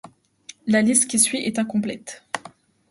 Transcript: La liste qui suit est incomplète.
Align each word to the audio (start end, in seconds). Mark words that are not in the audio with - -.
La 0.65 0.81
liste 0.81 1.07
qui 1.07 1.19
suit 1.19 1.43
est 1.43 1.59
incomplète. 1.59 2.23